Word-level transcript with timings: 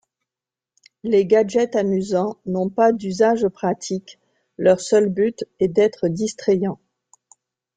Les 1.03 1.27
gadgets 1.27 1.75
amusants 1.75 2.37
n'ont 2.47 2.69
pas 2.71 2.91
d'usage 2.91 3.47
pratique, 3.49 4.17
leur 4.57 4.79
seul 4.81 5.09
but 5.09 5.43
est 5.59 5.67
d'être 5.67 6.07
distrayants. 6.07 6.79